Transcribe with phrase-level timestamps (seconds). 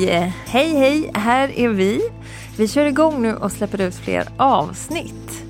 [0.00, 0.32] Hej!
[0.46, 2.00] Hej hej, här är vi.
[2.56, 5.44] Vi kör igång nu och släpper ut fler avsnitt.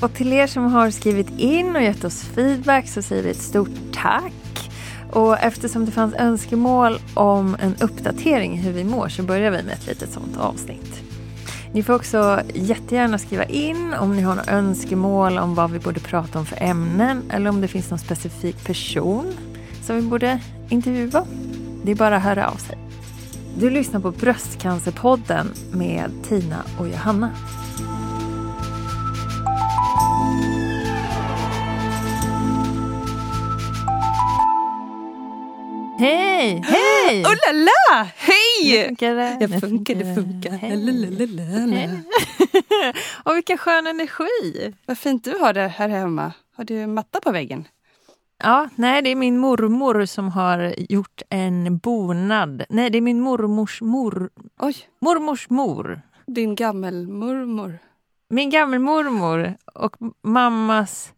[0.00, 3.42] Och till er som har skrivit in och gett oss feedback så säger vi ett
[3.42, 4.70] stort tack.
[5.12, 9.72] Och eftersom det fanns önskemål om en uppdatering hur vi mår så börjar vi med
[9.72, 11.02] ett litet sånt avsnitt.
[11.72, 16.00] Ni får också jättegärna skriva in om ni har några önskemål om vad vi borde
[16.00, 19.32] prata om för ämnen eller om det finns någon specifik person
[19.82, 21.26] som vi borde intervjua.
[21.84, 22.87] Det är bara att höra av sig.
[23.60, 27.30] Du lyssnar på Bröstcancerpodden med Tina och Johanna.
[35.98, 36.62] Hej!
[36.66, 37.24] Hej!
[37.24, 38.08] Oh la la!
[38.16, 38.86] Hej!
[38.86, 39.36] Funkar det?
[39.40, 40.52] Jag funkar, det funkar.
[43.24, 44.74] Och vilken skön energi!
[44.86, 46.32] Vad fint du har det här hemma.
[46.56, 47.64] Har du matta på väggen?
[48.38, 52.64] Ja, nej det är min mormor som har gjort en bonad.
[52.68, 54.30] Nej, det är min mormors mor.
[54.58, 56.00] Oj, Mormors mor.
[56.26, 57.78] din gammelmormor.
[58.28, 61.12] Min gammelmormor och mammas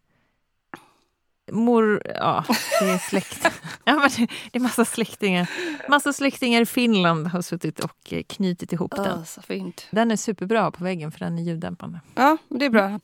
[1.51, 2.01] mor...
[2.15, 2.45] Ja,
[2.79, 3.47] det är släkt.
[3.83, 5.49] Ja, men det, det är massa släktingar.
[5.89, 9.25] Massa släktingar i Finland har suttit och eh, knutit ihop den.
[9.25, 9.87] Så fint.
[9.91, 11.99] Den är superbra på väggen för den är ljuddämpande.
[12.15, 12.99] Ja, det är bra.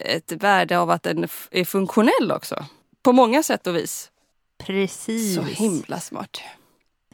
[0.00, 2.64] Ett värde av att den är funktionell också.
[3.02, 4.10] På många sätt och vis.
[4.58, 5.34] Precis.
[5.34, 6.40] Så himla smart.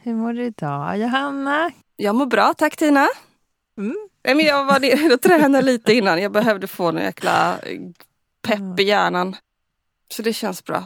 [0.01, 1.71] Hur mår du idag, Johanna?
[1.95, 3.07] Jag mår bra, tack Tina.
[3.77, 3.95] Mm.
[4.23, 6.21] Nej, men jag var och tränade lite innan.
[6.21, 7.79] Jag behövde få en jäkla eh,
[8.41, 9.35] pepp i hjärnan.
[10.11, 10.85] Så det känns bra.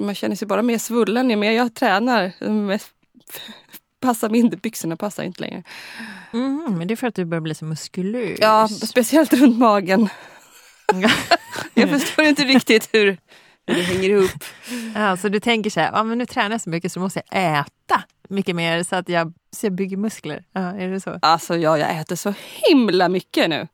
[0.00, 2.32] Man känner sig bara mer svullen ju mer jag tränar.
[4.00, 5.62] Passar mindre, byxorna passar inte längre.
[6.32, 8.38] Mm, men det är för att du börjar bli så muskulös.
[8.40, 10.08] Ja, speciellt runt magen.
[11.74, 13.18] Jag förstår inte riktigt hur
[13.64, 14.30] det hänger ihop.
[14.94, 17.60] Alltså du tänker så här, ja, men nu tränar jag så mycket så måste jag
[17.60, 20.44] äta mycket mer så att jag, så jag bygger muskler.
[20.52, 21.18] Ja, är det så?
[21.22, 22.34] Alltså ja, jag äter så
[22.68, 23.68] himla mycket nu.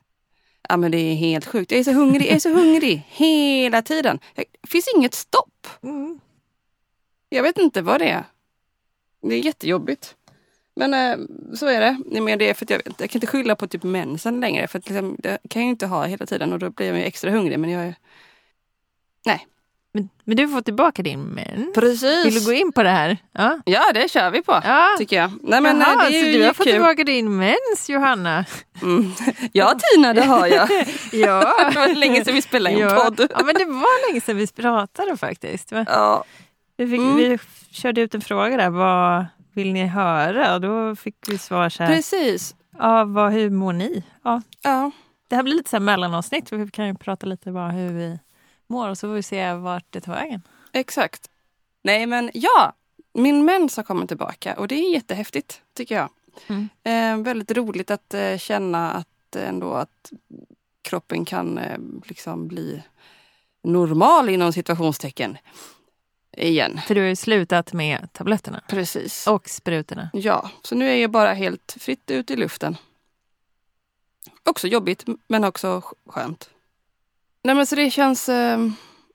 [0.68, 1.70] Ja men det är helt sjukt.
[1.70, 4.18] Jag är så hungrig, jag är så hungrig hela tiden.
[4.34, 5.66] Det finns inget stopp.
[5.82, 6.20] Mm.
[7.28, 8.24] Jag vet inte vad det är.
[9.22, 10.16] Det är jättejobbigt.
[10.74, 11.98] Men eh, så är det.
[12.06, 14.68] Nej, men det är för jag, jag kan inte skylla på typ mensen längre.
[14.68, 17.06] För att liksom, det kan jag ju inte ha hela tiden och då blir jag
[17.06, 17.58] extra hungrig.
[17.58, 17.94] Men jag är...
[19.92, 21.74] Men, men du får tillbaka din mens.
[21.74, 22.26] Precis!
[22.26, 23.16] Vill du gå in på det här?
[23.32, 23.58] Ja.
[23.64, 24.52] Ja, det kör vi på.
[24.64, 24.88] Ja.
[24.98, 25.30] Tycker jag.
[25.42, 26.72] Nej, men, Jaha, eh, det är så ju du har fått kul.
[26.72, 28.44] tillbaka din mens, Johanna?
[28.82, 29.12] Mm.
[29.52, 30.68] Ja, Tina, det har jag.
[31.12, 31.54] Ja.
[31.72, 32.90] det var länge sedan vi spelade in ja.
[33.04, 33.20] podd.
[33.30, 35.72] ja, men det var länge sedan vi pratade faktiskt.
[35.86, 36.24] Ja,
[36.76, 37.16] Vi, fick, Mm.
[37.16, 37.38] vi
[37.70, 40.54] körde ut en fråga där, vad vill ni höra?
[40.54, 42.54] Och då fick vi svar så här, precis.
[42.78, 44.04] ja, vad, hur mår ni?
[44.24, 44.90] Ja, Ja.
[45.28, 48.18] det här blir lite så här mellanavsnitt, vi kan ju prata lite bara hur vi
[48.70, 50.42] mår och så får vi se vart det tar vägen.
[50.72, 51.30] Exakt.
[51.82, 52.72] Nej men ja,
[53.12, 56.08] min mens har kommit tillbaka och det är jättehäftigt tycker jag.
[56.46, 56.68] Mm.
[56.84, 60.12] Eh, väldigt roligt att eh, känna att ändå att
[60.82, 62.82] kroppen kan eh, liksom bli
[63.62, 65.38] normal inom situationstecken.
[66.36, 66.80] Igen.
[66.86, 69.26] För du har ju slutat med tabletterna Precis.
[69.26, 70.10] och sprutorna.
[70.12, 72.76] Ja, så nu är jag bara helt fritt ut i luften.
[74.44, 76.50] Också jobbigt men också skönt.
[77.44, 78.58] Nej men så det känns, eh,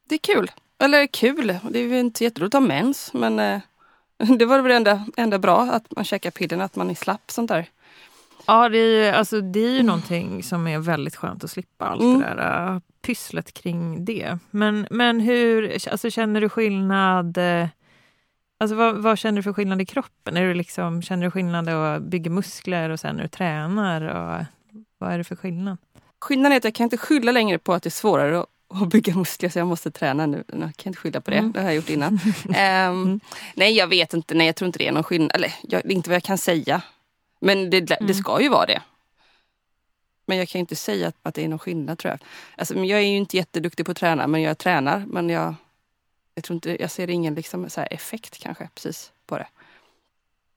[0.10, 0.52] det är kul.
[0.80, 3.60] Eller kul, det är ju inte jätteroligt att ha mens men eh,
[4.38, 7.32] det var väl det enda, enda bra att man käkar pillerna, att man är slapp
[7.32, 7.66] sånt där.
[8.48, 11.86] Ja, det är ju, alltså, det är ju någonting som är väldigt skönt att slippa
[11.86, 12.20] allt Mm.
[12.20, 14.38] det där äh, pysslet kring det.
[14.52, 17.38] Men, men hur, alltså, känner du skillnad?
[17.38, 17.68] eh,
[18.58, 20.38] Alltså, vad, vad känner du för skillnad i kroppen?
[20.38, 24.02] Är du liksom, känner du skillnad att bygga muskler och sen när du tränar?
[24.02, 24.46] Och,
[24.98, 25.78] vad är det för skillnad?
[26.26, 28.46] Skillnaden är att jag kan inte skylla längre på att det är svårare att,
[28.82, 30.44] att bygga muskler så jag måste träna nu.
[30.48, 31.52] Jag kan inte skylla på det, Mm.
[31.52, 32.20] det har jag gjort innan.
[32.56, 33.20] Ehm,
[33.56, 35.32] Nej jag vet inte, nej jag tror inte det är någon skillnad.
[35.36, 36.82] Eller jag, inte vad jag kan säga.
[37.40, 38.14] Men det, det Mm.
[38.14, 38.82] ska ju vara det.
[40.26, 42.20] Men jag kan inte säga att, att det är någon skillnad tror jag.
[42.58, 45.04] Alltså, jag är ju inte jätteduktig på att träna men jag tränar.
[45.08, 45.56] Men jag,
[46.36, 49.48] jag, tror inte, jag ser ingen liksom, så effekt kanske precis på det.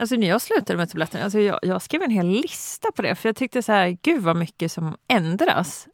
[0.00, 3.14] Alltså när jag slutade med tabletterna, alltså jag, jag skrev en hel lista på det.
[3.14, 5.86] För jag tyckte så här, gud vad mycket som ändras.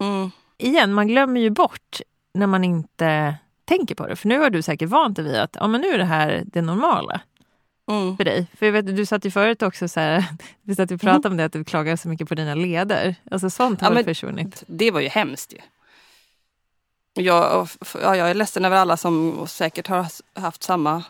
[0.00, 0.30] Mm.
[0.58, 2.00] igen, man glömmer ju bort
[2.34, 3.34] när man inte
[3.64, 4.16] tänker på det.
[4.16, 6.42] För nu har du säkert vant dig vid att ja, men nu är det här
[6.46, 7.20] det normala
[7.90, 8.16] Mm.
[8.16, 8.46] för dig.
[8.58, 10.24] För jag vet, du satt ju förut också så här,
[10.62, 13.14] vi satt och pratade om det, att du klagar så mycket på dina leder.
[13.30, 14.62] Alltså sånt har Ja, väl försvunnit.
[14.66, 15.58] Det var ju hemskt ju.
[17.22, 17.68] Jag,
[18.02, 20.06] ja, jag är ledsen över alla som säkert har
[20.40, 21.04] haft samma,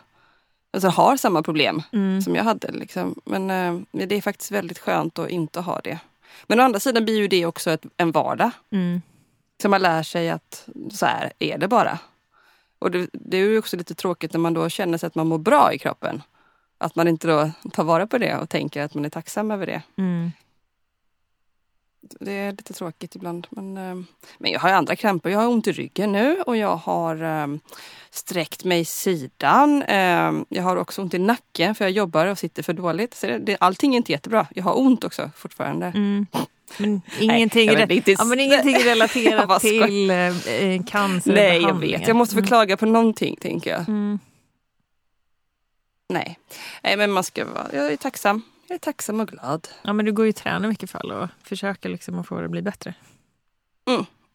[0.85, 2.21] alltså har samma problem Mm.
[2.21, 2.71] som jag hade.
[2.71, 3.15] Liksom.
[3.25, 5.99] Men eh, det är faktiskt väldigt skönt att inte ha det.
[6.47, 8.51] Men å andra sidan blir ju det också ett, en vardag.
[8.71, 9.01] Mm.
[9.61, 11.99] Så man lär sig att så här är det bara.
[12.79, 15.27] Och det, det är ju också lite tråkigt när man då känner sig att man
[15.27, 16.21] mår bra i kroppen.
[16.77, 19.65] Att man inte då tar vara på det och tänker att man är tacksam över
[19.65, 19.81] det.
[19.97, 20.31] Mm.
[22.01, 23.47] Det är lite tråkigt ibland.
[23.49, 23.95] Men, eh,
[24.37, 25.31] men jag har andra krämpor.
[25.31, 27.47] Jag har ont i ryggen nu och jag har eh,
[28.11, 29.83] sträckt mig i sidan.
[29.83, 33.13] Eh, jag har också ont i nacken för jag jobbar och sitter för dåligt.
[33.13, 34.47] Så det, allting är inte jättebra.
[34.55, 35.85] Jag har ont också fortfarande.
[35.85, 36.25] Mm.
[36.77, 42.07] Men ingenting, Nej, re- ja, men ingenting relaterat till eh, cancer Nej, jag vet.
[42.07, 42.43] Jag måste Mm.
[42.45, 43.79] förklaga på någonting, tänker jag.
[43.89, 44.19] Mm.
[46.09, 46.39] Nej.
[46.83, 47.67] Nej, men man ska vara...
[47.73, 48.41] Jag är tacksam.
[48.67, 49.67] Jag är tacksam och glad.
[49.81, 52.39] Ja, men du går ju och tränar i vilket fall och försöker liksom att få
[52.39, 52.93] det att bli bättre.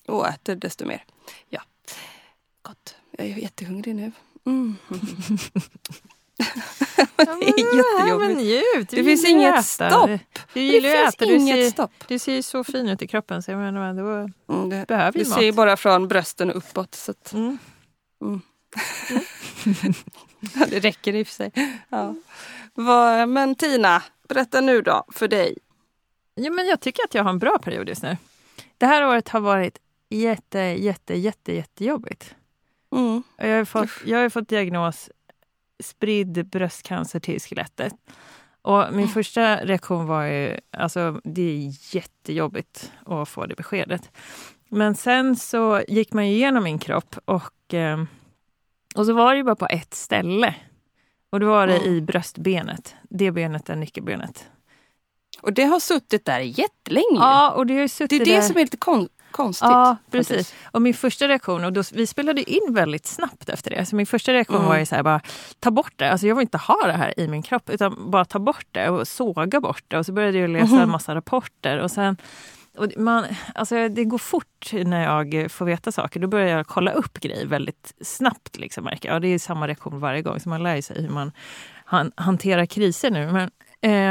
[0.09, 1.05] Och äter desto mer.
[1.49, 1.63] Ja.
[2.63, 2.97] Gott.
[3.11, 4.13] Jag är jättehungrig nu.
[4.47, 4.77] Mm.
[7.17, 8.29] det är jättejobbigt.
[8.37, 8.89] men njut!
[8.91, 9.63] Du Det finns inget äta.
[9.63, 10.07] stopp.
[10.09, 10.19] Du
[10.53, 11.27] Det gillar att finns äta.
[11.27, 11.93] Du inget ser, stopp.
[12.09, 15.19] du ser ju så fin ut i kroppen så jag menar, då Mm, det, behöver
[15.19, 15.57] ju ser ju mat.
[15.57, 16.95] bara från brösten och uppåt.
[16.95, 17.59] Så att, Mm.
[20.55, 21.53] ja, det räcker i och för sig.
[21.89, 22.15] Ja.
[23.27, 24.03] Men Tina,
[24.35, 25.59] berätta nu då för dig.
[26.35, 28.17] Ja, men jag tycker att jag har en bra period just nu.
[28.79, 32.35] Det här året har varit jätte, jätte, jätte, jättejobbigt.
[32.93, 33.23] Mm.
[33.37, 35.11] Jag har fått, jag har fått diagnos
[35.83, 37.95] spridd bröstcancer till skelettet.
[38.63, 44.11] Och min första reaktion var ju, alltså det är jättejobbigt att få det beskedet.
[44.69, 48.05] Men sen så gick man igenom min kropp och, eh,
[48.95, 50.55] och så var det ju bara på ett ställe.
[51.33, 51.89] Och då var det Mm.
[51.95, 52.95] i bröstbenet.
[53.03, 54.45] Det benet är nyckelbenet.
[55.41, 57.05] Och det har suttit där jättelänge.
[57.19, 58.41] Ja, och det har ju det suttit är det där.
[58.43, 59.69] som är lite kon- konstigt.
[59.71, 60.29] Ja, faktiskt.
[60.31, 60.55] precis.
[60.65, 64.07] Och min första reaktion, och då, vi spelade in väldigt snabbt efter det, så min
[64.07, 64.69] första reaktion Mm.
[64.69, 65.21] var ju så här, bara
[65.61, 66.11] ta bort det.
[66.13, 68.89] Alltså jag vill inte ha det här i min kropp, utan bara ta bort det
[68.91, 69.99] och såga bort det.
[69.99, 70.83] Och så började jag läsa Mhm.
[70.83, 72.17] en massa rapporter och sen
[72.77, 73.25] och man,
[73.55, 76.21] alltså det går fort när jag får veta saker.
[76.21, 78.57] Då börjar jag kolla upp grejer väldigt snabbt.
[78.59, 79.15] Liksom, märker.
[79.15, 80.41] Och det är samma reaktion varje gång.
[80.41, 81.33] Så man lär sig hur man
[81.85, 83.33] han, hanterar kriser nu.
[83.33, 83.51] Men,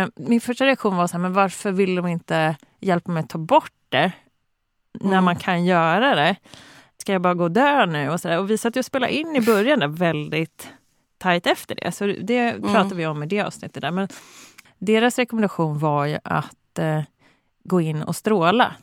[0.04, 3.30] eh, min första reaktion var så här, men varför vill de inte hjälpa mig att
[3.30, 4.12] ta bort det?
[5.00, 5.24] När Mm.
[5.24, 6.36] man kan göra det.
[6.98, 8.10] Ska jag bara gå och dö nu?
[8.10, 8.40] Och, så där.
[8.40, 10.70] och vi satt ju och spelade in i början där väldigt
[11.18, 11.92] tajt efter det.
[11.92, 13.82] Så det pratade vi om i det avsnittet.
[13.82, 13.92] Där.
[13.92, 14.08] Men
[14.80, 17.02] deras rekommendation var ju att eh,
[17.64, 18.76] gå in och stråla.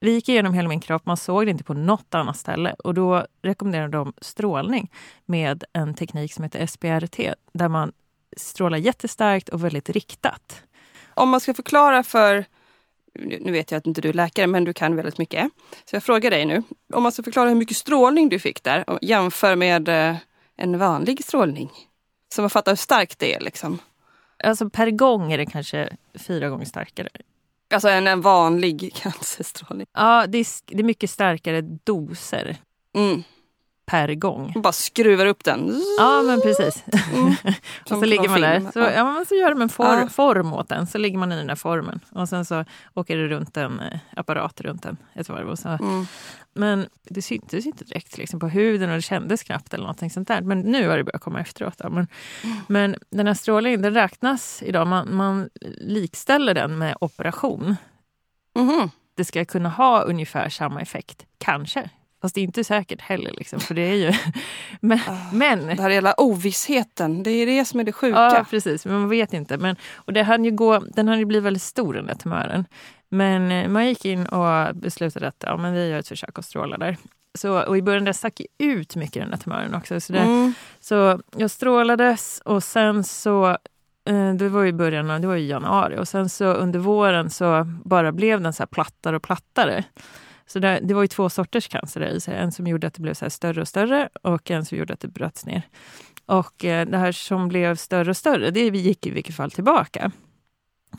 [0.00, 2.74] Vi gick igenom hela min kropp, man såg det inte på något annat ställe.
[2.84, 4.90] Och då rekommenderade de strålning
[5.26, 7.92] med en teknik som heter SBRT, där man
[8.36, 10.62] strålar jättestarkt och väldigt riktat.
[11.14, 12.44] Om man ska förklara för,
[13.14, 15.50] nu vet jag att inte du är läkare, men du kan väldigt mycket.
[15.84, 16.62] Så jag frågar dig nu,
[16.94, 20.16] om man ska förklara hur mycket strålning du fick där jämför med eh,
[20.56, 21.70] en vanlig strålning.
[22.34, 23.78] Så man fattar hur starkt det är liksom.
[24.44, 27.08] Alltså per gång är det kanske fyra gånger starkare.
[27.74, 29.86] Alltså en, en vanlig cancerstrålning.
[29.92, 32.56] Ja, det är, det är mycket starkare doser
[32.96, 33.22] Mm.
[33.88, 34.50] Per gång.
[34.54, 35.82] Man bara skruvar upp den.
[35.98, 36.84] Ja, men precis.
[37.14, 37.26] Mm.
[37.82, 38.60] och så ligger man där.
[38.72, 39.04] Så, Ja.
[39.12, 40.08] men så gör de en for, Ja.
[40.08, 42.00] form åt den, så ligger man i den där formen.
[42.12, 42.64] Och sen så
[42.94, 45.48] åker det runt en eh, apparat runt den ett varv.
[45.48, 45.68] Och så.
[45.68, 46.06] Mm.
[46.54, 50.28] Men det syntes inte direkt liksom, på huden och det kändes knappt eller någonting sånt
[50.28, 50.40] där.
[50.40, 51.80] Men nu har det börjat komma efteråt.
[51.90, 52.06] Men,
[52.66, 54.86] men den här strålningen, den räknas idag.
[54.86, 55.48] Man, man
[55.80, 57.76] likställer den med operation.
[58.54, 58.90] Mhm.
[59.16, 61.90] Det ska kunna ha ungefär samma effekt, kanske.
[62.22, 63.32] Fast det är inte säkert heller.
[63.36, 64.12] Liksom, för det är ju...
[64.80, 64.98] men,
[65.32, 68.18] men Det här hela ovissheten, det är det som är det sjuka.
[68.18, 68.86] Ja, precis.
[68.86, 69.56] Men man vet inte.
[69.58, 72.64] Men, och det hann ju gå, den hann ju bli väldigt stor den där tumören.
[73.08, 76.44] Men eh, man gick in och beslutade att ja, men vi gör ett försök att
[76.44, 76.96] stråla där.
[77.38, 80.00] Så, och i början där stack ut mycket den där tumören också.
[80.00, 80.52] Så, det, Mm.
[80.80, 83.48] så jag strålades och sen så
[84.08, 86.78] eh, det var ju i början, av- det var i januari och sen så under
[86.78, 89.84] våren så bara blev den så här plattare och plattare.
[90.48, 92.36] Så det, det var ju två sorters cancer där i, sig.
[92.36, 94.94] en som gjorde att det blev så här större och större och en som gjorde
[94.94, 95.62] att det bröts ner.
[96.26, 100.12] Och eh, det här som blev större och större, det gick i vilket fall tillbaka.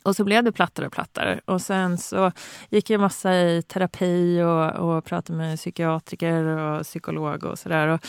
[0.03, 1.39] Och så blev det plattare och plattare.
[1.45, 2.31] Och sen så
[2.69, 7.87] gick jag massa i terapi och, och pratade med psykiatriker och psykolog och sådär.
[7.87, 8.05] Och,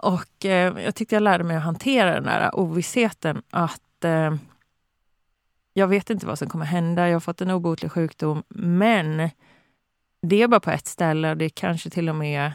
[0.00, 4.34] och eh, jag tyckte jag lärde mig att hantera den där ovissheten att eh,
[5.72, 7.08] jag vet inte vad som kommer hända.
[7.08, 9.30] Jag har fått en obotlig sjukdom, men
[10.22, 12.52] det är bara på ett ställe och det kanske till och med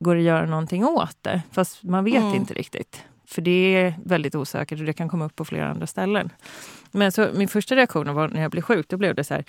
[0.00, 1.42] går att göra någonting åt det.
[1.52, 2.34] Fast man vet Mm.
[2.34, 3.02] inte riktigt.
[3.28, 6.30] För det är väldigt osäkert och det kan komma upp på flera andra ställen.
[6.90, 9.44] Men så min första reaktion var när jag blev sjuk, då blev det så här.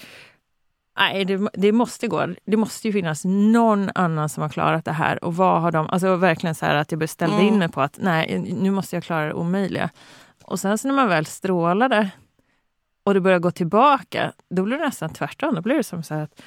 [0.99, 2.25] Nej, det, det måste gå.
[2.45, 5.23] Det måste ju finnas någon annan som har klarat det här.
[5.23, 5.89] Och vad har de...
[5.89, 7.47] Alltså verkligen så här att jag beställde Mm.
[7.47, 9.89] in mig på att nej, nu måste jag klara det omöjliga.
[10.43, 12.09] Och sen så när man väl strålade
[13.03, 15.55] och det började gå tillbaka, då blev det nästan tvärtom.
[15.55, 16.41] Då blev det som så här att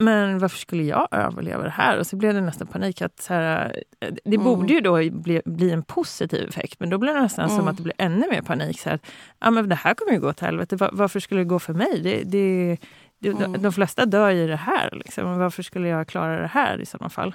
[0.00, 1.98] men varför skulle jag överleva det här?
[1.98, 3.02] Och så blev det nästan panik.
[3.02, 3.82] att så här,
[4.24, 4.44] Det Mm.
[4.44, 7.68] borde ju då bli, bli en positiv effekt, men då blir det nästan som Mm.
[7.68, 8.80] att det blir ännu mer panik.
[8.80, 8.98] Så här,
[9.40, 10.76] ja, men det här kommer ju gå till helvete.
[10.76, 12.00] Va- Varför skulle det gå för mig?
[12.02, 12.76] Det, det,
[13.18, 13.62] det, Mm.
[13.62, 14.90] De flesta dör i det här.
[14.92, 15.38] Liksom.
[15.38, 17.34] Varför skulle jag klara det här i sådana fall?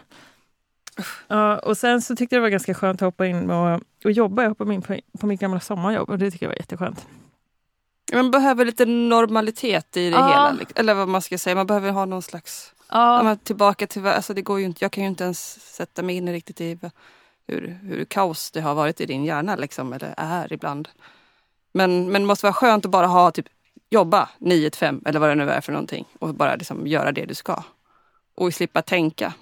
[1.27, 4.11] Ja, och sen så tyckte jag det var ganska skönt att hoppa in och, och
[4.11, 4.41] jobba.
[4.41, 7.07] Jag hoppade in på, på mitt gamla sommarjobb och det tycker jag var jätteskönt.
[8.13, 10.27] Man behöver lite normalitet i det Ja.
[10.27, 10.57] hela.
[10.75, 12.73] Eller vad man ska säga, man behöver ha någon slags...
[12.89, 13.23] Ja.
[13.23, 14.07] Men tillbaka till...
[14.07, 16.79] Alltså det går ju inte, jag kan ju inte ens sätta mig in riktigt i
[17.47, 20.89] hur, hur kaos det har varit i din hjärna, liksom, eller är ibland.
[21.73, 23.45] Men, men det måste vara skönt att bara ha typ
[23.89, 27.11] jobba 9 till 5 eller vad det nu är för någonting och bara liksom göra
[27.11, 27.63] det du ska.
[28.35, 29.33] Och slippa tänka.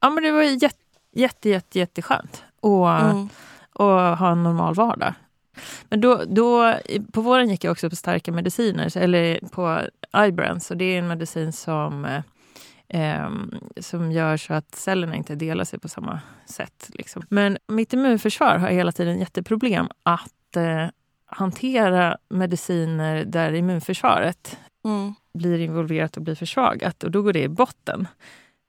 [0.00, 0.76] ja men det var jätte,
[1.12, 2.42] jätte, jätte, jätteskönt.
[2.60, 3.28] Och, Mm.
[3.72, 3.86] och
[4.18, 5.14] ha en normal vardag.
[5.88, 6.74] Men då, då,
[7.12, 9.80] på våren gick jag också på starka mediciner, eller på
[10.16, 10.74] Ibrance.
[10.74, 12.22] Och det är en medicin som, eh,
[12.88, 16.90] ehm, som gör så att cellerna inte delar sig på samma sätt.
[16.94, 17.22] Liksom.
[17.28, 20.86] Men mitt immunförsvar har hela tiden jätteproblem att eh,
[21.26, 25.14] hantera mediciner där immunförsvaret Mm.
[25.38, 27.04] blir involverat och blir försvagat.
[27.04, 28.08] Och då går det i botten.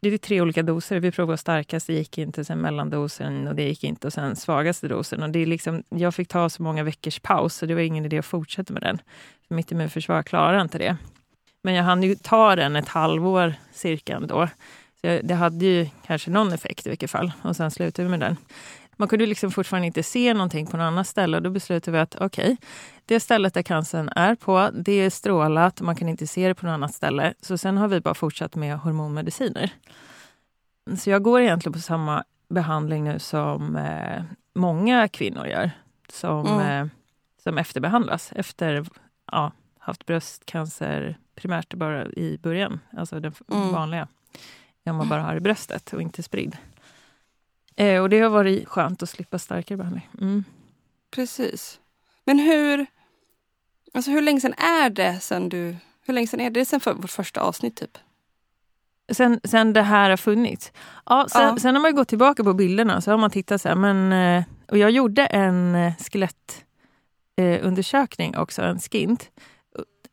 [0.02, 1.00] Det är tre olika doser.
[1.00, 2.46] Vi provade starkast, det gick inte.
[2.46, 4.08] Sen mellandosen och det gick inte.
[4.08, 5.24] Och sen svagaste dosen.
[5.24, 8.06] Och det är liksom, jag fick ta så många veckors paus så det var ingen
[8.06, 9.02] idé att fortsätta med den.
[9.48, 10.98] För mitt immunförsvar klarar inte det.
[11.64, 14.48] Men jag hann ju ta den ett halvår cirka ändå.
[15.02, 17.32] Så jag, det hade ju kanske någon effekt i vilket fall.
[17.42, 18.38] Och sen slutade vi med den.
[19.02, 21.38] Man kunde liksom fortfarande inte se någonting på något annat ställe.
[21.38, 22.58] Och då beslutade vi att okej,
[23.06, 25.82] det stället där cancern är på, det är strålat.
[25.82, 27.34] Man kan inte se det på något annat ställe.
[27.42, 29.70] Så sen har vi bara fortsatt med hormonmediciner.
[30.98, 34.24] Så jag går egentligen på samma behandling nu som eh,
[34.56, 35.72] många kvinnor gör.
[36.12, 36.86] Som, Mm.
[36.86, 36.92] eh,
[37.44, 38.86] som efterbehandlas efter
[39.32, 42.80] ja, haft bröstcancer primärt bara i början.
[42.98, 43.72] Alltså den Mm.
[43.72, 44.08] vanliga.
[44.84, 46.58] När man bara har i bröstet och inte spridd.
[47.76, 50.10] Eh, och det har varit skönt att slippa starkare behandling.
[50.22, 50.44] Mm.
[51.12, 51.80] Precis.
[52.26, 52.86] Men hur...
[53.94, 55.76] Alltså hur länge sedan är det sen du...
[56.06, 57.98] Hur länge sedan är det sen för vårt första avsnitt typ?
[59.12, 60.72] Sen, sen det här har funnits.
[61.06, 61.58] Ja, sen, Ja.
[61.58, 64.44] sen har man gått tillbaka på bilderna så har man tittat så här, men, eh,
[64.68, 65.94] och jag gjorde en eh,
[67.38, 69.32] skelettundersökning också, en skint,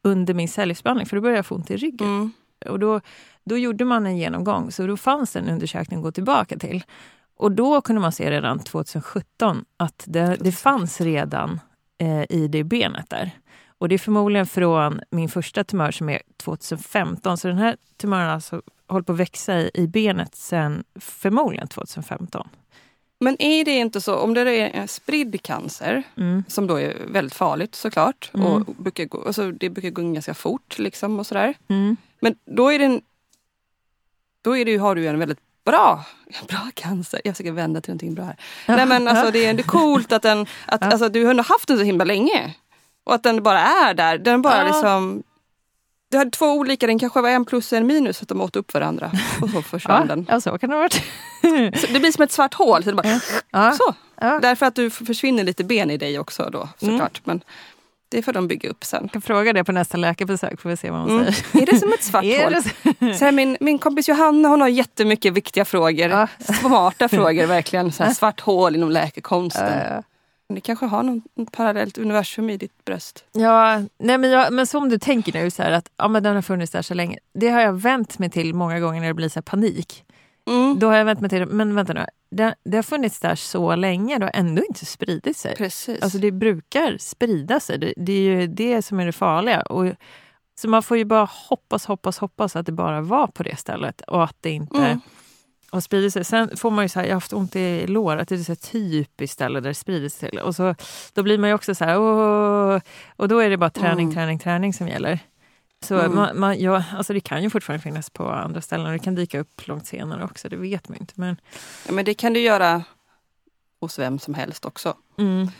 [0.03, 2.09] under min cellgiftsbehandling för då började jag få ont i ryggen.
[2.09, 2.33] Mm.
[2.67, 3.01] Och då,
[3.45, 6.85] då gjorde man en genomgång, så då fanns det en undersökning att gå tillbaka till.
[7.39, 11.61] Och då kunde man se redan 2017 att det, det fanns redan
[11.99, 13.31] eh, i det benet där.
[13.79, 17.39] Och det är förmodligen från min första tumör som är 2015.
[17.39, 21.69] Så den här tumören har alltså hållit på att växa i, i benet sedan förmodligen
[21.69, 22.49] 2015.
[23.21, 26.45] Men är det inte så, om det är en spridd cancer, Mm.
[26.49, 28.47] som då är väldigt farligt såklart, Mm.
[28.47, 31.55] och brukar gå, alltså det brukar gå ganska fort liksom och sådär.
[31.69, 31.97] Mm.
[32.21, 33.01] Men då är det en,
[34.43, 36.05] då är det, ju- har du ju en väldigt bra,
[36.49, 37.21] bra cancer.
[37.25, 38.37] Jag försöker vända till någonting bra här.
[38.67, 41.43] Nej men alltså det är, det är coolt att den, att, alltså, du har ändå
[41.43, 42.55] haft den så himla länge.
[43.07, 44.19] Och att den bara är där.
[44.19, 44.65] Den bara Ja.
[44.67, 45.23] liksom
[46.11, 48.57] du hade två olika, den kanske var en plus och en minus, att de åt
[48.57, 49.11] upp varandra.
[49.43, 50.27] Och så försvann Ja, den.
[50.29, 51.03] ja, så kan det ha varit.
[51.81, 52.85] Så det blir som ett svart hål.
[52.85, 53.21] Så det bara,
[53.51, 53.73] Ja.
[53.73, 53.95] så.
[54.21, 57.21] Därför att du försvinner lite ben i dig också då såklart.
[57.25, 57.41] Men
[58.09, 59.01] det får de bygga upp sen.
[59.03, 61.33] Jag kan fråga det på nästa läkarbesök får vi se vad hon Mm.
[61.33, 61.63] säger.
[61.63, 62.63] Är det som ett svart hål?
[63.19, 63.25] så?
[63.25, 66.09] Här, min, min kompis Johanna hon har jättemycket viktiga frågor.
[66.11, 66.29] Ja.
[66.61, 67.93] Smarta frågor verkligen.
[67.93, 69.79] Så här, svart hål inom läkekonsten.
[69.79, 70.03] Ja, ja.
[70.55, 73.25] Ni kanske har något parallellt universum i ditt bröst?
[73.33, 76.35] Ja, nej men, jag, men som du tänker nu, så här att ja, men den
[76.35, 77.19] har funnits där så länge.
[77.35, 80.05] Det har jag vänt mig till många gånger när det blir så panik.
[80.49, 80.79] Mm.
[80.79, 83.77] Då har jag vänt mig till, men vänta nu, det, det har funnits där så
[83.77, 85.57] länge, det har ändå inte spridit sig.
[85.57, 86.03] Precis.
[86.03, 89.61] Alltså det brukar sprida sig, det, det är ju det som är det farliga.
[89.63, 89.87] Och,
[90.61, 94.01] så man får ju bara hoppas, hoppas, hoppas att det bara var på det stället
[94.01, 95.01] och att det inte Mm.
[95.71, 96.25] har spridit sig.
[96.25, 98.53] Sen får man ju så här, jag har haft ont i låret, det är så
[98.53, 100.39] här typiskt ställe där det sprider sig till.
[100.39, 100.75] Och så,
[101.15, 102.81] då blir man ju också så här, åh,
[103.17, 104.15] och då är det bara träning, Mm.
[104.15, 105.19] träning, träning som gäller.
[105.85, 106.15] Så Mm.
[106.15, 109.15] man, man, ja, alltså det kan ju fortfarande finnas på andra ställen och det kan
[109.15, 111.15] dyka upp långt senare också, det vet man ju inte.
[111.17, 111.41] Men,
[111.87, 112.83] ja, men det kan du göra
[113.81, 114.97] hos vem som helst också.
[115.19, 115.51] mm.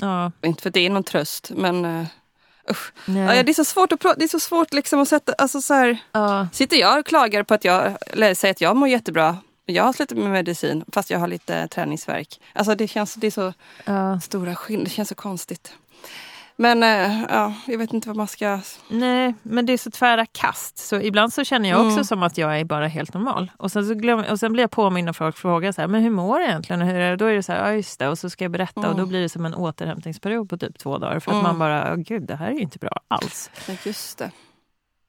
[0.00, 2.06] Ja, Inte för att det är någon tröst men uh,
[3.06, 5.60] ja, det är så svårt att prata, det är så svårt liksom att sätta, alltså
[5.60, 6.48] så här, ja.
[6.52, 9.36] Sitter jag och klagar på att jag, eller säger att jag mår jättebra.
[9.64, 12.40] Jag har slutat med medicin fast jag har lite träningsverk.
[12.52, 13.52] Alltså det känns, det är så
[13.84, 14.20] ja.
[14.20, 15.72] stora skillnader, det känns så konstigt.
[16.58, 18.60] Men eh, ja, jag vet inte vad man ska...
[18.90, 20.78] Nej, men det är så tvära kast.
[20.78, 22.04] Så ibland så känner jag också Mm.
[22.04, 23.50] som att jag är bara helt normal.
[23.56, 26.02] Och sen, så glöm, och sen blir jag påmind och folk frågar så här, men
[26.02, 26.82] hur mår du egentligen?
[26.82, 27.16] Och hur är det?
[27.16, 28.08] Då är det så här, ja just det.
[28.08, 29.08] Och så ska jag berätta och då Mm.
[29.08, 31.20] blir det som en återhämtningsperiod på typ två dagar.
[31.20, 31.42] För att Mm.
[31.42, 33.50] man bara, "Åh, gud det här är ju inte bra alls.
[33.68, 34.30] Nej, Just det.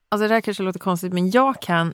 [0.10, 1.94] Alltså det här kanske låter konstigt men jag kan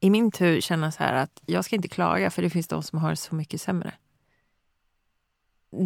[0.00, 2.82] i min tur känna så här att jag ska inte klaga för det finns de
[2.82, 3.92] som har så mycket sämre.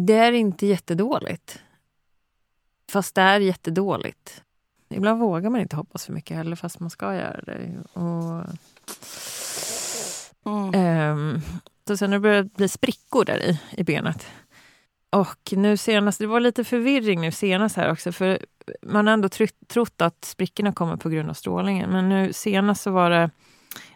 [0.07, 1.59] Det är inte jättedåligt.
[2.91, 4.43] Fast det är jättedåligt.
[4.89, 7.83] Ibland vågar man inte hoppas för mycket heller fast man ska göra det.
[7.93, 8.43] Och,
[10.45, 11.41] Mm.
[11.87, 14.27] så sen har det börjat bli sprickor där i, i benet.
[15.09, 18.39] Och nu senast, det var lite förvirring nu senast här också för
[18.81, 19.29] man har ändå
[19.67, 21.89] trott att sprickorna kommer på grund av strålningen.
[21.89, 23.29] Men nu senast så var det,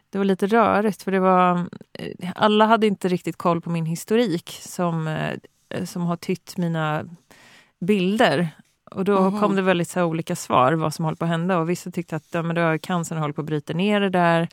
[0.09, 3.85] det var lite rörigt för det var, eh, alla hade inte riktigt koll på min
[3.85, 7.05] historik som, eh, som har tytt mina
[7.79, 8.49] bilder.
[8.91, 9.39] Och då Mhm.
[9.39, 11.57] kom det väldigt så olika svar vad som håller på att hända.
[11.57, 14.09] Och vissa tyckte att ja, men då har cancern håller på att bryta ner det
[14.09, 14.47] där.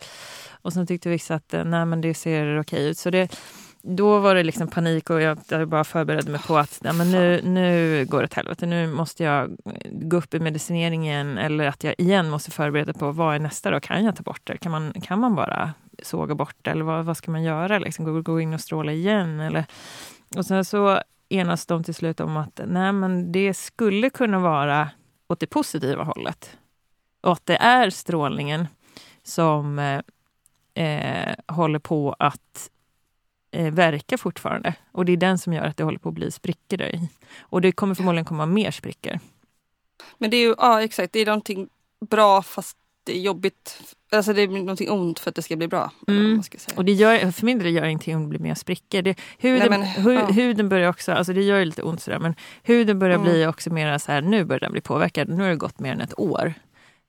[0.62, 2.98] Och sen tyckte vissa att eh, nej, men det ser okej ut.
[2.98, 3.36] Så det,
[3.82, 7.10] då var det liksom panik och jag, jag bara förberedde mig på att nej, men
[7.10, 8.66] nu, nu går det åt helvete.
[8.66, 9.56] Nu måste jag
[9.92, 13.80] gå upp i medicineringen eller att jag igen måste förbereda på vad är nästa då?
[13.80, 14.56] Kan jag ta bort det?
[14.58, 16.70] Kan man, kan man bara såga bort det?
[16.70, 17.78] Eller vad, vad ska man göra?
[17.78, 19.40] Liksom, gå, gå in och stråla igen?
[19.40, 19.64] Eller,
[20.36, 24.90] och sen så enas de till slut om att nej, men det skulle kunna vara
[25.28, 26.56] åt det positiva hållet.
[27.20, 28.68] Och att det är strålningen
[29.22, 30.00] som eh,
[30.84, 32.70] eh, håller på att
[33.50, 34.74] eh, verka fortfarande.
[34.92, 37.08] Och det är den som gör att det håller på att bli sprickor där i.
[37.40, 39.18] Och det kommer förmodligen komma mer sprickor.
[40.18, 41.68] Men det är ju, ja exakt, det är någonting
[42.00, 43.96] bra fast det är jobbigt.
[44.10, 45.90] Alltså det är någonting ont för att det ska bli bra.
[46.08, 46.42] Mm.
[46.76, 49.02] Och det gör, för min del gör det ingenting om det blir mer sprickor.
[49.02, 50.26] Det, huden, Nej, men, hu, ja.
[50.26, 53.30] huden börjar också, alltså det gör ju lite ont sådär, men huden börjar Mm.
[53.30, 55.28] bli också mer så här, nu börjar den bli påverkad.
[55.28, 56.54] Nu har det gått mer än ett år.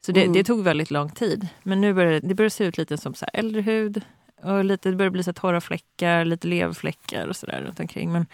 [0.05, 0.33] Så det, Mm.
[0.33, 1.47] det tog väldigt lång tid.
[1.63, 4.01] Men nu börjar det, börjar se ut lite som så här äldre hud.
[4.43, 8.11] Och lite, det börjar bli så här torra fläckar, lite leverfläckar och sådär runt omkring.
[8.11, 8.25] Men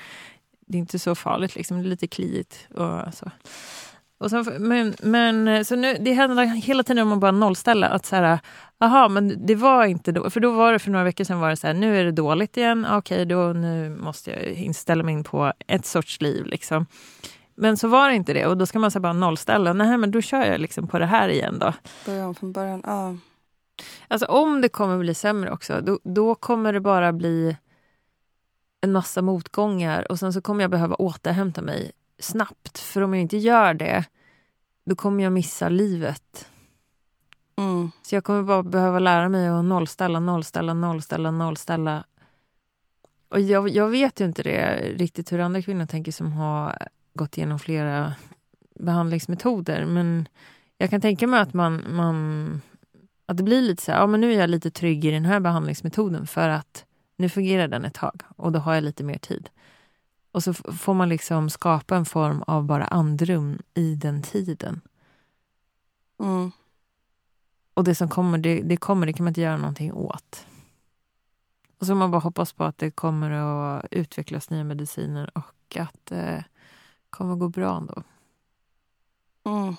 [0.67, 1.77] det är inte så farligt, liksom.
[1.77, 2.67] det är lite kliigt.
[2.74, 3.31] Och så.
[4.17, 7.89] Och så, men, men så nu, det händer hela tiden om man bara nollställer.
[7.89, 8.39] Att så här,
[8.80, 10.30] aha, men det var inte då.
[10.30, 12.12] För då var det för några veckor sedan var det så här, nu är det
[12.12, 12.88] dåligt igen.
[12.91, 16.45] Okej, då nu måste jag inställa mig in på ett sorts liv.
[16.45, 16.86] Liksom.
[17.56, 19.73] Men så var det inte det och då ska man så bara nollställa.
[19.73, 21.73] Nej, men då kör jag liksom på det här igen då.
[22.06, 22.82] Börja om från början.
[22.86, 23.15] Ja.
[24.08, 27.58] Alltså om det kommer bli sämre också, då, då kommer det bara bli
[28.82, 32.80] en massa motgångar och sen så kommer jag behöva återhämta mig snabbt.
[32.80, 34.06] För om jag inte gör det,
[34.86, 36.49] då kommer jag missa livet.
[37.58, 37.91] Mm.
[38.01, 42.04] Så jag kommer bara behöva lära mig att nollställa, nollställa, nollställa, nollställa.
[43.30, 47.38] Och jag, jag vet ju inte det riktigt hur andra kvinnor tänker som har gått
[47.38, 48.13] igenom flera
[48.80, 49.86] behandlingsmetoder.
[49.86, 50.28] Men
[50.78, 52.62] jag kan tänka mig att man, man
[53.25, 55.25] att det blir lite så här, ja men nu är jag lite trygg i den
[55.25, 56.86] här behandlingsmetoden för att
[57.17, 59.49] nu fungerar den ett tag och då har jag lite mer tid.
[60.36, 64.82] Och så får man liksom skapa en form av bara andrum i den tiden.
[66.19, 66.52] Mm.
[67.74, 70.48] Och det som kommer, det, det kommer, det kan man inte göra någonting åt.
[71.80, 76.00] Och så man bara hoppas på att det kommer att utvecklas nya mediciner och att
[76.04, 76.45] det
[77.10, 78.04] kommer att gå bra ändå.
[79.43, 79.76] Mm.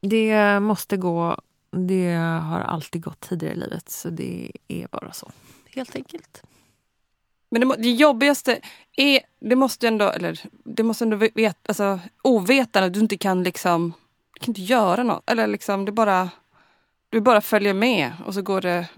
[0.00, 1.40] Det måste gå.
[1.70, 5.30] Det har alltid gått tidigare i livet, så det är bara så.
[5.74, 6.42] Helt enkelt.
[7.50, 8.60] Men det, det jobbigaste
[8.96, 13.42] är, det måste ändå, eller det måste ändå veta, alltså ovetande att du inte kan
[13.42, 13.92] liksom,
[14.34, 15.30] du kan inte göra något.
[15.30, 16.30] Eller liksom, det bara,
[17.08, 18.88] du bara följer med och så går det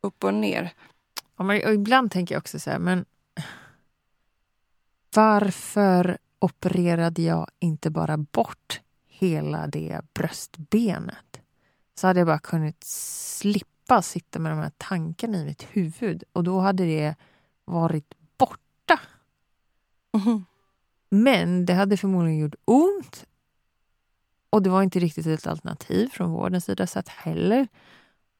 [0.00, 0.70] upp och ner.
[1.36, 3.04] Ja, men, och ibland tänker jag också så här, men
[5.14, 11.40] varför opererade jag inte bara bort hela det bröstbenet?
[11.94, 16.44] Så hade jag bara kunnat slippa sitta med de här tankarna i mitt huvud och
[16.44, 17.14] då hade det
[17.68, 19.00] varit borta.
[20.12, 20.44] Mhm.
[21.08, 23.26] Men det hade förmodligen gjort ont
[24.50, 27.68] och det var inte riktigt ett alternativ från vårdens sida sett heller.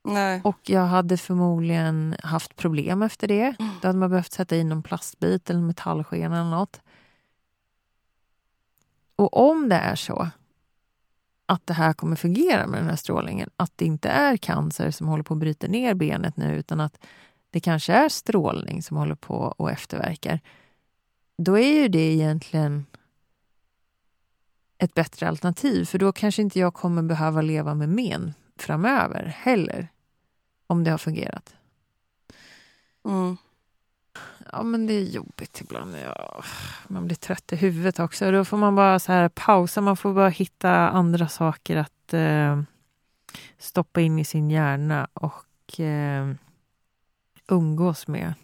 [0.05, 0.41] Nej.
[0.45, 3.55] Och jag hade förmodligen haft problem efter det.
[3.83, 6.81] Då hade man behövt sätta in någon plastbit eller metallskena eller något.
[9.17, 10.29] Och om det är så
[11.47, 15.09] att det här kommer fungera med den här strålningen, att det inte är cancer som
[15.09, 16.99] håller på att bryta ner benet nu, utan att
[17.51, 20.41] det kanske är strålning som håller på och efterverkar,
[21.39, 22.87] då är ju det egentligen
[24.79, 29.89] ett bättre alternativ, för då kanske inte jag kommer behöva leva med men framöver heller,
[30.67, 31.55] om det har fungerat.
[33.05, 33.37] Mm.
[34.53, 35.97] Ja, men det är jobbigt ibland.
[35.97, 36.43] Ja,
[36.89, 38.31] man blir trött i huvudet också.
[38.31, 39.81] Då får man bara så här pausa.
[39.81, 42.63] Man får bara hitta andra saker att eh,
[43.59, 46.35] stoppa in i sin hjärna och eh,
[47.49, 48.35] umgås med.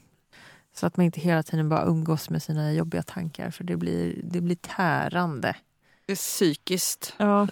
[0.75, 4.21] Så att man inte hela tiden bara umgås med sina jobbiga tankar, för det blir,
[4.25, 5.57] det blir tärande.
[6.07, 7.15] Det är psykiskt.
[7.17, 7.49] Ja,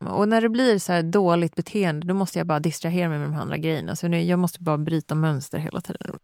[0.00, 3.28] Och när det blir så här dåligt beteende då måste jag bara distrahera mig med
[3.28, 3.96] de andra grejerna.
[3.96, 6.18] Så nu, jag måste bara bryta mönster hela tiden.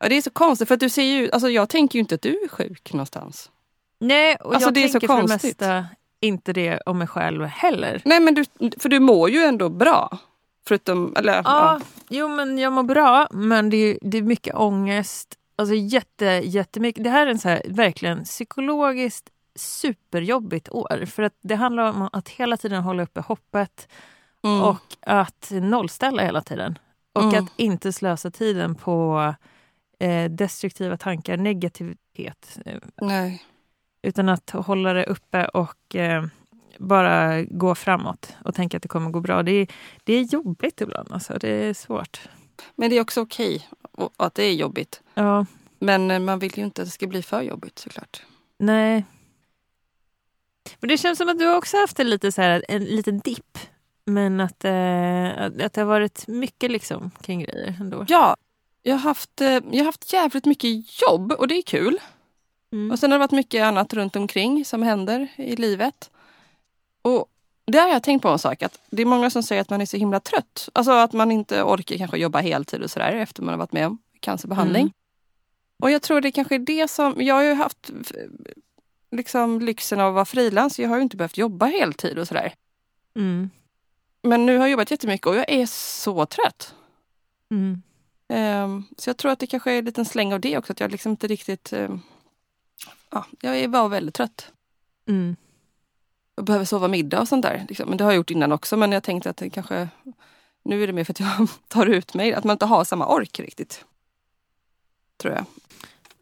[0.00, 2.14] Ja, det är så konstigt för att du ser ju, alltså jag tänker ju inte
[2.14, 3.50] att du är sjuk någonstans.
[3.98, 5.60] Nej, och Alltså, jag det är så tänker för det konstigt.
[5.60, 5.86] mesta
[6.20, 8.02] inte det om mig själv heller.
[8.04, 8.44] Nej men du,
[8.78, 10.18] för du mår ju ändå bra.
[10.70, 11.42] Förutom, eller ja.
[11.44, 15.34] Ja, jo men jag mår bra, men det är, det är mycket ångest.
[15.56, 17.04] Alltså jätte, jättemycket.
[17.04, 21.04] Det här är en så här, verkligen psykologiskt superjobbigt år.
[21.06, 23.88] För att det handlar om att hela tiden hålla uppe hoppet
[24.44, 24.62] Mm.
[24.62, 26.78] och att nollställa hela tiden.
[27.14, 27.44] Och Mm.
[27.44, 29.34] att inte slösa tiden på
[29.98, 32.58] eh, destruktiva tankar, negativitet.
[32.66, 33.42] Eh, Nej.
[34.02, 36.24] utan att hålla det uppe och eh,
[36.80, 39.42] bara gå framåt och tänka att det kommer gå bra.
[39.42, 39.66] Det är,
[40.04, 41.38] det är jobbigt ibland, alltså.
[41.40, 42.20] det är svårt.
[42.74, 45.02] Men det är också okej och- att det är jobbigt.
[45.14, 45.46] Ja,
[45.78, 48.22] Men eh, man vill ju inte att det ska bli för jobbigt såklart.
[48.58, 49.04] nej.
[50.80, 53.58] Men det känns som att du också haft en, lite så här, en liten dipp.
[54.04, 58.04] Men att, eh, att att det har varit mycket liksom kring grejer ändå.
[58.08, 58.36] Ja,
[58.82, 61.98] jag har haft, eh, jag har haft jävligt mycket jobb och det är kul.
[62.72, 62.90] Mm.
[62.90, 66.10] Och sen har det varit mycket annat runt omkring som händer i livet.
[67.02, 67.26] Och
[67.64, 69.80] där har jag tänkt på en sak, att det är många som säger att man
[69.80, 70.68] är så himla trött.
[70.72, 73.86] Alltså att man inte orkar kanske jobba heltid och sådär efter man har varit med
[73.86, 74.82] om cancerbehandling.
[74.82, 74.92] Mm.
[75.82, 78.12] Och jag tror det kanske är det som, jag har ju haft f-
[79.10, 82.54] liksom lyxen av att vara frilans, jag har ju inte behövt jobba heltid och sådär.
[83.16, 83.50] Mm.
[84.22, 86.74] Men nu har jag jobbat jättemycket och jag är så trött.
[87.50, 87.82] Mm.
[88.28, 90.80] Ehm, så jag tror att det kanske är en liten släng av det också, att
[90.80, 91.72] jag liksom inte riktigt...
[91.72, 92.00] ehm,
[93.10, 94.52] ja, jag bara väldigt trött.
[95.08, 95.36] Mm.
[96.40, 97.66] Jag behöver sova middag och sånt där.
[97.68, 97.88] Liksom.
[97.88, 99.88] Men det har jag gjort innan också, men jag tänkte att det kanske...
[100.62, 103.06] Nu är det mer för att jag tar ut mig, att man inte har samma
[103.06, 103.84] ork riktigt.
[105.16, 105.44] Tror jag.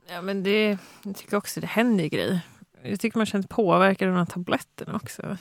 [0.09, 2.41] Ja, men det, jag tycker också det händer ju grejer.
[2.83, 5.37] Jag tycker man känner påverkad av de här tabletterna också.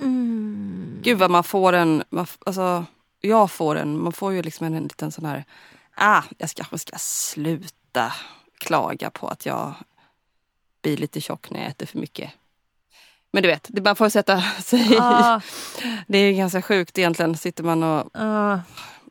[0.00, 1.00] Mm.
[1.02, 2.02] Gud vad man får en...
[2.10, 2.84] man Alltså,
[3.20, 4.02] jag får en...
[4.02, 5.44] Man får ju liksom en, en liten sån här...
[5.94, 8.12] Ah, jag ska, jag ska sluta
[8.58, 9.74] klaga på att jag
[10.82, 12.30] blir lite tjock när jag äter för mycket.
[13.32, 14.96] Men du vet, det man får sätta sig.
[15.00, 15.40] Ah,
[16.08, 17.36] Det är ganska sjukt egentligen.
[17.36, 18.10] Sitter man och...
[18.20, 18.58] ah.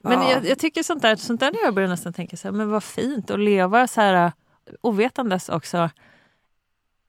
[0.04, 0.32] Men Ja.
[0.32, 2.84] jag, jag tycker sånt där, sånt där jag börjar nästan tänka så här, men vad
[2.84, 4.32] fint att leva så här äh,
[4.82, 5.90] ovetandes också.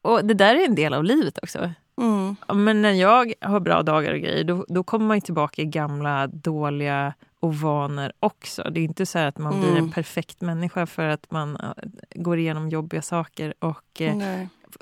[0.02, 1.70] Och det där är en del av livet också.
[2.00, 5.62] Mm, Men när jag har bra dagar och grejer, då, då kommer man ju tillbaka
[5.62, 8.62] i gamla dåliga ovanor också.
[8.70, 9.90] Det är inte så att man blir en Mm.
[9.92, 11.70] perfekt människa för att man äh,
[12.14, 14.16] går igenom jobbiga saker och eh,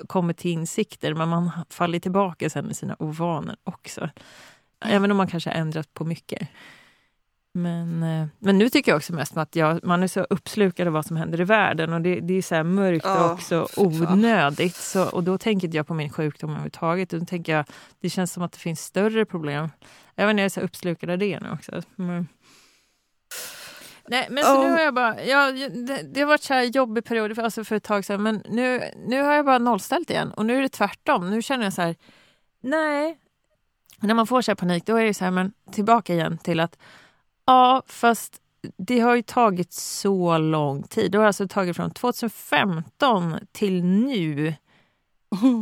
[0.07, 4.09] kommer till insikter, men man faller tillbaka sen i sina ovanor också.
[4.85, 6.47] Även om man kanske har ändrat på mycket.
[7.53, 10.93] Men, eh, men nu tycker jag också mest att jag, man är så uppslukad av
[10.93, 13.85] vad som händer i världen och det, det är så mörkt och också fan.
[13.85, 14.75] onödigt.
[14.75, 17.09] Så, och då tänker inte jag på min sjukdom överhuvudtaget.
[17.09, 17.65] Då tänker jag,
[17.99, 19.69] det känns som att det finns större problem.
[20.15, 21.81] Även när jag är så uppslukad av det nu också.
[21.95, 22.27] Men,
[24.07, 24.63] Nej, men så Ja.
[24.63, 27.63] nu har jag bara, ja, det, det har varit så här jobbig period för, alltså
[27.63, 30.31] för ett tag sedan, men nu, nu har jag bara nollställt igen.
[30.31, 31.29] Och nu är det tvärtom.
[31.29, 31.95] Nu känner jag så här,
[32.61, 33.17] nej.
[33.99, 36.59] När man får så här panik, då är det så här, men tillbaka igen till
[36.59, 36.77] att,
[37.45, 38.41] ja, fast
[38.77, 41.11] det har ju tagit så lång tid.
[41.11, 44.47] Det har alltså tagit från 2015 till nu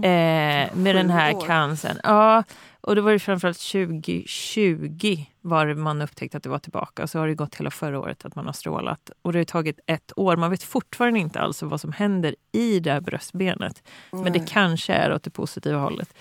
[0.04, 1.98] eh, med den här cancern.
[2.04, 2.44] Ja,
[2.82, 7.04] och då var det framförallt 2020 var man upptäckte att det var tillbaka.
[7.04, 9.12] Och så har det gått hela förra året att man har strålat.
[9.22, 10.36] Och det har tagit ett år.
[10.36, 13.84] Man vet fortfarande inte alls vad som händer i det här bröstbenet.
[14.12, 16.14] Men det kanske är åt det positiva hållet.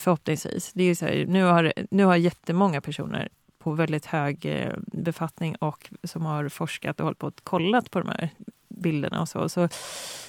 [0.00, 0.72] Förhoppningsvis.
[0.74, 3.28] Det är så här, nu, har, nu har jättemånga personer
[3.58, 7.98] på väldigt hög eh, befattning och som har forskat och hållit på att kollat på
[8.00, 8.28] de här
[8.68, 9.48] bilderna och så.
[9.48, 9.68] Så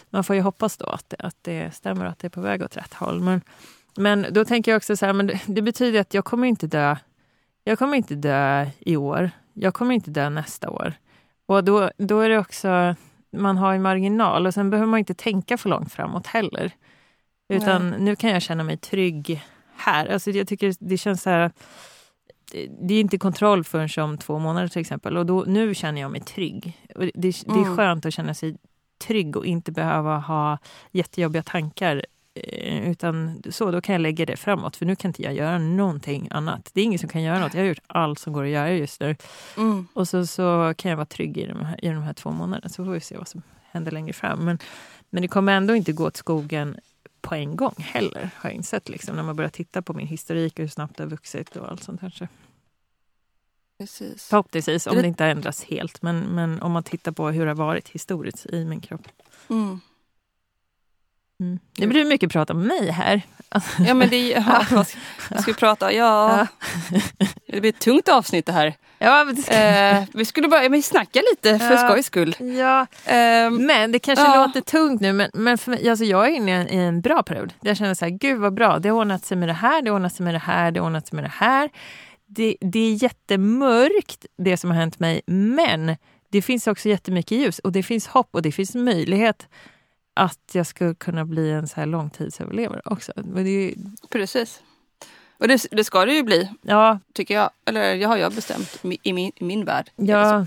[0.10, 2.42] man får ju hoppas då att, det- att det stämmer och att det är på
[2.42, 3.20] väg åt rätt håll.
[3.22, 3.42] Men,
[3.98, 6.68] men då tänker jag också så här, men det, det betyder att jag kommer inte
[6.68, 6.96] dö.
[7.64, 9.32] Jag kommer inte dö i år.
[9.54, 10.94] Jag kommer inte dö nästa år.
[11.46, 12.96] Och då, då är det också,
[13.38, 16.72] man har en marginal och sen behöver man inte tänka för långt framåt heller.
[17.50, 19.44] Utan nu kan jag känna mig trygg
[19.76, 20.06] här.
[20.08, 21.52] Alltså jag tycker det känns så här,
[22.82, 25.18] det- är inte kontroll förrän om två månader till exempel.
[25.18, 26.78] Och då, nu känner jag mig trygg.
[26.96, 27.76] Det, det är Mm.
[27.78, 28.58] skönt att känna sig
[29.08, 30.58] trygg och inte behöva ha
[30.92, 32.06] jättejobbiga tankar.
[32.44, 34.76] Eh, Utan så, då kan jag lägga det framåt.
[34.76, 36.70] För nu kan inte jag göra någonting annat.
[36.74, 37.54] Det är ingen som kan göra något.
[37.54, 39.16] Jag har gjort allt som går att göra just nu.
[39.58, 39.88] Mm.
[39.94, 42.70] Och så, så kan jag vara trygg i de, här, i de här två månaderna.
[42.70, 44.40] Så får vi se vad som händer längre fram.
[44.46, 44.58] Men,
[45.10, 46.78] men det kommer ändå inte gå åt skogen
[47.22, 48.90] på en gång heller, har jag insett.
[48.90, 51.72] Liksom, när man börjar titta på min historik och hur snabbt det har vuxit och
[51.72, 52.28] allt sånt här.
[53.80, 54.28] Precis.
[54.30, 56.02] Förhoppningsvis, om det- det inte har ändrats helt.
[56.02, 59.08] Men, men om man tittar på hur det har varit historiskt i min kropp.
[59.50, 59.80] Mm.
[61.40, 61.60] Mm.
[61.78, 63.22] Det blir mycket prat om mig här.
[63.88, 65.00] Ja men det ja, vad ska,
[65.32, 65.94] vad ska vi prata?
[65.94, 66.48] Ja,
[67.48, 68.74] det blir ett tungt avsnitt det här.
[69.00, 71.90] Ja, men, Eh, vi skulle bara men snacka lite för Ja.
[71.90, 72.36] skojs skull.
[72.40, 74.46] ja, Eh, men det kanske Ja.
[74.46, 77.54] låter tungt nu, men, men för mig, alltså jag är inne i en bra period.
[77.62, 79.90] Jag känner så här, gud vad bra, det har ordnat sig med det här, det
[79.90, 81.70] har ordnat sig med det här, det har ordnat sig med det här.
[82.28, 85.96] Det, det är jättemörkt det som har hänt mig, men
[86.32, 89.48] det finns också jättemycket ljus och det finns hopp och det finns möjlighet
[90.18, 93.12] att jag ska kunna bli en så här långtidsöverlevare också.
[93.16, 93.76] Men det, är-
[94.10, 94.62] precis.
[95.38, 97.50] Och det, det ska det ju bli, ja, tycker jag.
[97.66, 99.90] Eller det har jag bestämt i min, i min värld.
[99.96, 100.46] ja,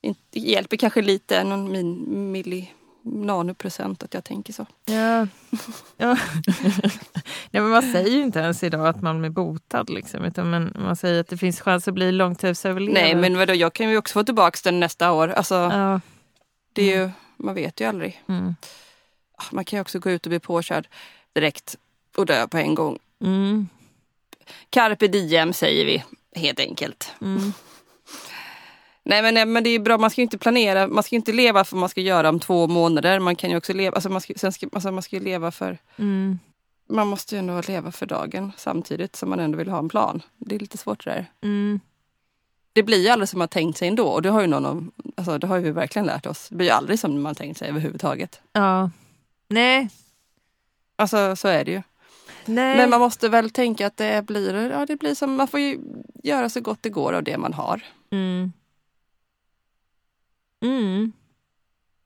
[0.00, 2.72] Inte- Det hjälper kanske lite, någon min, milli
[3.02, 4.66] nanoprocent att jag tänker så.
[4.84, 5.26] Ja.
[5.96, 6.16] ja.
[7.50, 9.90] Nej, men man säger ju inte ens idag att man är botad.
[9.90, 13.02] Liksom, utan man, man säger att det finns chans att bli långtidsöverlevare.
[13.02, 15.28] Nej men vadå, jag kan ju också få tillbaka den nästa år.
[15.28, 16.00] Alltså, Ja.
[16.72, 18.22] det är ju, man vet ju aldrig.
[18.28, 18.54] Mm.
[19.38, 20.88] Ah, Man kan ju också gå ut och bli påkörd
[21.32, 21.76] direkt
[22.16, 22.98] och dö på en gång.
[23.24, 23.68] Mm.
[24.70, 26.04] Carpe diem säger vi
[26.40, 27.12] helt enkelt.
[27.20, 27.52] Mm.
[29.02, 31.32] Nej men, nej, men det är bra, man ska ju inte planera, man ska inte
[31.32, 33.18] leva för vad man ska göra om två månader.
[33.20, 35.50] Man kan ju också leva, alltså man ska, sen ska, alltså man ska ju leva
[35.50, 36.38] för, Mm.
[36.88, 40.22] man måste ju ändå leva för dagen samtidigt som man ändå vill ha en plan.
[40.36, 41.26] Det är lite svårt det där.
[41.42, 41.80] Mm.
[42.72, 45.38] Det blir ju aldrig som man tänkt sig ändå och det har ju någon alltså
[45.38, 46.48] det har vi verkligen lärt oss.
[46.48, 48.40] Det blir ju aldrig som man tänkt sig överhuvudtaget.
[48.52, 48.90] Ja.
[49.48, 49.88] Nej.
[50.96, 51.82] Alltså så är det ju.
[52.44, 52.76] Nej.
[52.76, 55.78] Men man måste väl tänka att det blir, ja det blir som, man får ju
[56.22, 57.82] göra så gott det går av det man har.
[58.10, 58.52] Mm.
[60.62, 61.12] Mm.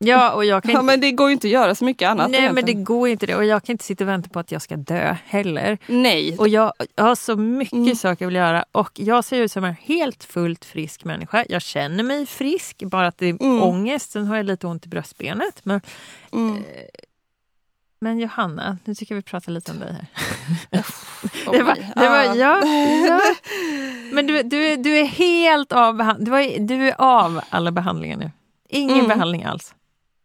[0.05, 0.87] Ja, och jag kan Ja, inte...
[0.87, 2.85] men det går ju inte att göra så mycket annat Nej, men det egentligen.
[2.85, 3.37] går inte det.
[3.37, 5.79] Och jag kan inte sitta och vänta på att jag ska dö heller.
[5.87, 7.95] Nej, Och jag, jag har så mycket Mm.
[7.97, 11.45] saker jag vill göra och jag ser ut som en helt fullt frisk människa.
[11.49, 13.63] Jag känner mig frisk, bara att det är Mm.
[13.63, 14.11] ångest.
[14.11, 15.61] Sen har jag lite ont i bröstbenet.
[15.65, 15.81] Men,
[16.33, 16.63] mm.
[18.01, 20.07] men Johanna, nu tycker jag vi pratar lite om dig här.
[21.53, 22.35] Det var, det var, Ja.
[22.35, 22.63] ja,
[23.09, 23.21] ja.
[24.13, 28.17] Men du, du, är- du är helt av, du, var, du är av alla behandlingar
[28.17, 28.31] nu.
[28.69, 29.09] Ingen Mm.
[29.09, 29.75] behandling alls.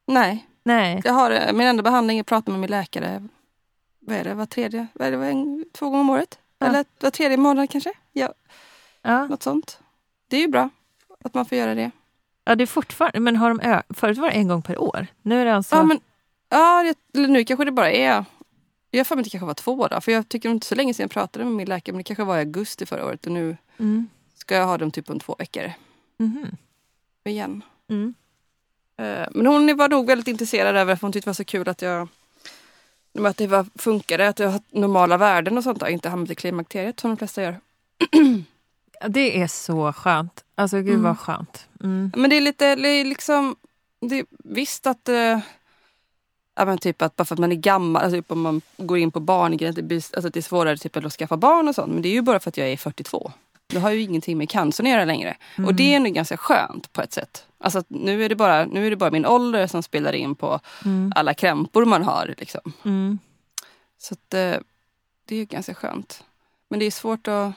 [0.08, 1.02] Nej, Nej.
[1.04, 3.28] jag har, eh, min enda behandling är att prata med min läkare.
[4.00, 6.39] Vad är det, var tredje, vad är det, var en, två gånger om året?
[6.60, 6.65] Ja.
[6.67, 7.93] Eller var tredje månad kanske?
[8.13, 8.34] Ja,
[9.02, 9.80] Ja, något sånt.
[10.28, 10.70] Det är ju bra
[11.24, 11.91] att man får göra det.
[12.46, 15.08] ja det är fortfarande, men har de ö- förut var det en gång per år.
[15.22, 15.76] Nu är det alltså...
[15.76, 16.00] Ja, men,
[16.50, 18.26] ja det, eller nu kanske det bara är
[18.91, 20.76] jag har för mig att det kanske var två då, för jag tycker inte så
[20.76, 23.26] länge sedan jag pratade med min läkare, men det kanske var i augusti förra året
[23.26, 24.08] och nu Mm.
[24.34, 25.72] ska jag ha dem typ om två veckor
[26.17, 26.46] Mhm.
[27.24, 27.62] igen.
[27.89, 28.13] Mm.
[28.97, 31.69] Eh, Men hon var nog väldigt intresserad över för hon tyckte det var så kul
[31.69, 32.07] att jag
[33.25, 36.36] att det var, funkade, att jag har normala värden och sånt och inte hamnat i
[36.36, 37.55] klimakteriet som de flesta gör.
[39.07, 40.43] Det är så skönt.
[40.55, 41.03] Alltså gud Mm.
[41.03, 41.67] vad skönt.
[41.83, 42.12] Mm.
[42.15, 43.55] Men det är lite det är liksom,
[43.99, 45.39] det är visst att eh,
[46.60, 48.97] Ja, men typ att bara för att man är gammal, alltså typ om man går
[48.97, 51.93] in på barngrejen, alltså att det är svårare typ att skaffa barn och sånt.
[51.93, 53.31] Men det är ju bara för att jag är 42.
[53.67, 55.38] Det har ju ingenting med cancer att göra längre.
[55.65, 57.45] Och det är nog ganska skönt på ett sätt.
[57.60, 60.60] Alltså nu är det bara, nu är det bara min ålder som spelar in på
[60.86, 61.12] Mm.
[61.15, 62.36] alla krämpor man har.
[62.38, 62.73] Liksom.
[62.86, 63.19] Mm.
[63.97, 64.56] Så att, eh,
[65.25, 66.23] det är ganska skönt.
[66.69, 67.51] Men det är svårt att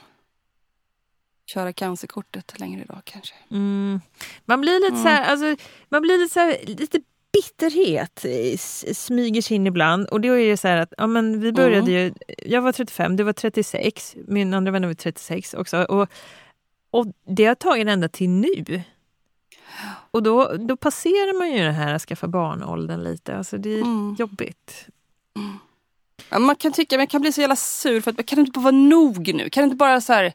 [1.45, 3.35] köra cancerkortet längre idag kanske.
[3.51, 4.01] Mm.
[4.45, 5.03] Man blir lite Mm.
[5.03, 6.99] så här, alltså, man blir lite så här, lite
[7.33, 8.25] bitterhet
[8.97, 10.07] smyger sig in ibland.
[10.07, 12.13] Och då är det så här att ja, men vi började ju,
[12.45, 15.83] jag var 35, du var 36, min andra vän var 36 också.
[15.83, 16.09] Och,
[16.91, 18.83] och det har tagit ända till nu.
[20.11, 23.35] Och då, då passerar man ju det här att skaffa barn-åldern lite.
[23.37, 24.15] Alltså det är Mm.
[24.19, 24.87] jobbigt.
[26.29, 28.51] Ja, man kan tycka, man kan bli så jävla sur för att kan det inte
[28.51, 29.49] bara vara nog nu?
[29.49, 30.33] Kan det inte bara så här,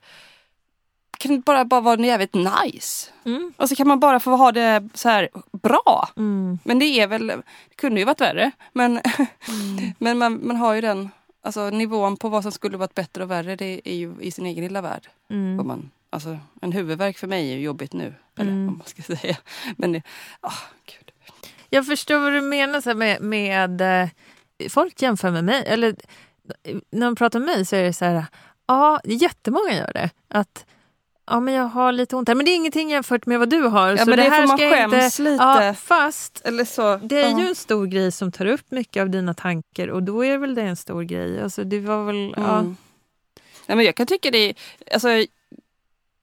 [1.19, 3.11] kan det bara, bara vara jävligt nice?
[3.25, 3.53] Mm.
[3.57, 5.29] Och så kan man bara få ha det så här
[5.63, 6.09] bra.
[6.17, 6.59] Mm.
[6.65, 8.51] Men det är väl, det kunde ju varit värre.
[8.73, 9.01] Men,
[9.49, 9.93] Mm.
[9.99, 11.11] men man, man har ju den,
[11.43, 14.47] alltså nivån på vad som skulle varit bättre och värre det är ju i sin
[14.47, 15.09] egen lilla värld.
[15.31, 15.67] Mm.
[15.67, 18.15] Man, alltså, en huvudvärk för mig är ju jobbigt nu.
[18.39, 18.67] Eller Mm.
[18.67, 19.37] vad man ska säga.
[19.77, 20.03] Men det,
[20.41, 20.53] ah,
[20.87, 21.11] gud.
[21.71, 24.09] Jag förstår vad du menar så med, med eh,
[24.71, 25.65] folk jämför med mig.
[25.67, 25.97] Eller
[26.65, 28.25] eh, när man pratar med mig så är det så här,
[28.67, 30.11] ja, jättemånga gör det.
[30.29, 30.67] Att
[31.27, 33.62] ja, men jag har lite ont här, men det är ingenting jämfört med vad du
[33.62, 33.91] har.
[33.91, 35.45] Ja, så men det är här för man ska jag skäms lite.
[35.45, 36.97] Ja, fast Eller så.
[36.97, 37.41] det är ja.
[37.41, 40.55] ju en stor grej som tar upp mycket av dina tankar och då är väl
[40.55, 41.43] det en stor grej.
[41.43, 42.59] Alltså, det var väl, ja.
[42.59, 42.77] Mm.
[43.67, 44.55] Nej, men jag kan tycka det är,
[44.93, 45.09] alltså,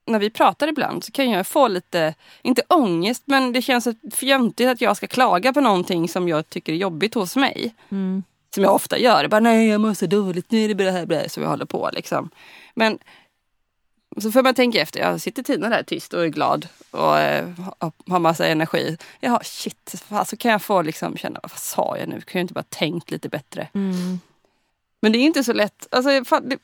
[0.06, 4.70] när vi pratar ibland så kan jag få lite, inte ångest, men det känns fjöntigt
[4.70, 7.76] att jag ska klaga på någonting som jag tycker är jobbigt hos mig.
[7.90, 8.24] Mm.
[8.56, 9.28] Som jag ofta gör.
[9.28, 11.90] Bara, Nej, jag mår så dåligt, nu är det bra, bra, så vi håller på
[11.94, 12.30] liksom.
[12.74, 13.00] Men
[14.22, 17.50] Så får man tänka efter, jag sitter Tina där tyst och är glad och eh,
[18.08, 18.98] har- massa energi.
[19.20, 22.16] Ja shit, fan, så kan jag få liksom känna, vad sa jag nu?
[22.22, 23.68] Kunde jag inte bara tänkt lite bättre?
[23.74, 24.20] Mm.
[25.02, 25.88] Men det är inte så lätt.
[25.92, 26.58] Alltså, fan, det,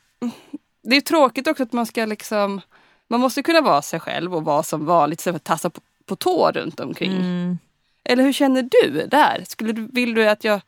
[0.83, 2.61] det är tråkigt också att man ska liksom,
[3.07, 5.81] man måste kunna vara sig själv och vara som vanligt istället för att tassa på,
[6.05, 7.11] på tå runt omkring.
[7.15, 7.57] Mm.
[8.03, 9.43] Eller hur känner du där?
[9.47, 10.61] Skulle du, vill du att jag,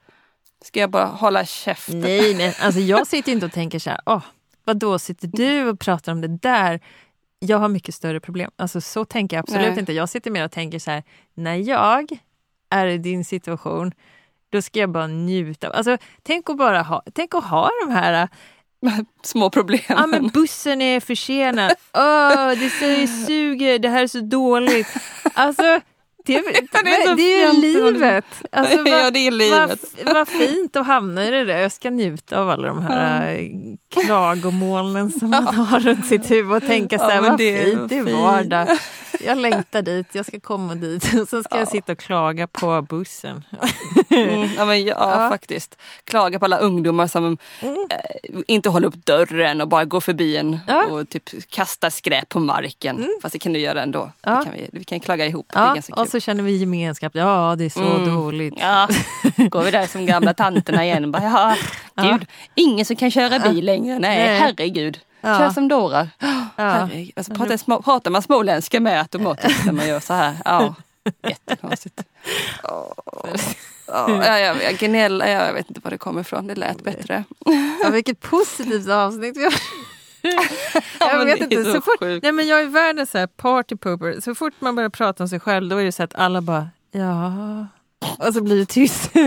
[0.66, 2.00] ska jag bara hålla käften?
[2.02, 4.22] Nej, nej, alltså jag sitter inte och tänker så här, åh,
[4.64, 6.80] vad då sitter du och pratar om det där?
[7.40, 8.52] Jag har mycket större problem.
[8.56, 9.80] Alltså så tänker jag absolut Nej.
[9.80, 9.94] inte.
[9.94, 12.08] Jag sitter mer och tänker så här, när jag
[12.70, 13.92] är i din situation,
[14.52, 15.70] då ska jag bara njuta.
[15.70, 18.28] Alltså, tänk att bara ha, tänk att ha de här,
[19.24, 19.80] Små problem.
[19.88, 22.70] ja men bussen är försenad, åh det
[23.28, 24.88] suger, det här är så dåligt.
[25.34, 25.80] Alltså,
[26.26, 26.44] det, är-
[26.84, 28.26] Det så det är ju livet.
[28.52, 29.80] Alltså, vad- ja, det är livet.
[30.06, 31.58] vad, vad fint att hamna i det där.
[31.58, 33.50] Jag ska njuta av alla de här äh,
[33.92, 37.62] klagomolnen som man har runt sitt huvud och tänka så Ja, här, men vad det
[37.62, 38.68] är fint, det är vardag.
[39.26, 41.66] Jag längtar dit, jag ska komma dit och sen ska jag Ja.
[41.72, 43.44] sitta och klaga på bussen.
[44.10, 45.30] Mm, ja, men ja, Ja.
[45.30, 45.78] faktiskt.
[46.04, 47.76] Klaga på alla ungdomar som Mm.
[47.90, 50.86] eh, inte håller upp dörren och bara går förbi en Ja.
[50.86, 53.08] och typ kastar skräp på marken.
[53.22, 54.12] Fast det kan du göra ändå.
[54.22, 54.32] Ja.
[54.36, 55.46] Det kan vi, vi kan klaga ihop.
[55.54, 56.02] Det är Ja, ganska kul.
[56.02, 57.12] och så känner vi gemenskap.
[57.16, 58.16] Ja, det är så Mm.
[58.16, 58.54] dåligt.
[58.58, 58.88] Ja,
[59.38, 61.12] går vi där som gamla tanterna igen.
[61.12, 61.24] Bara,
[61.96, 62.26] ja, gud,
[62.56, 63.81] ingen som kan köra bil längre.
[63.88, 64.40] Nej, Nej.
[64.40, 65.00] herregud.
[65.22, 65.38] Ja.
[65.38, 66.10] Kör som dårar.
[66.20, 66.28] Ja.
[66.58, 67.12] Herregud.
[67.16, 70.36] Alltså, pratar, små, pratar man småländska med automatiskt när man gör så här?
[70.46, 70.76] Ja,
[71.30, 72.04] jättekonstigt.
[72.64, 72.94] Åh.
[73.88, 76.48] Ja, ja, ja, jag gnäller, ja, jag vet inte var det kommer ifrån.
[76.48, 77.24] Det lät bättre.
[77.84, 79.54] Ja, vilket positivt avsnitt vi har.
[81.00, 84.20] jag vet inte, så så fort, nej men jag är världens party pooper.
[84.22, 86.70] Så fort man börjar prata om sig själv då är det så att alla bara
[86.92, 87.68] ja.
[88.20, 89.12] Och så blir det tyst.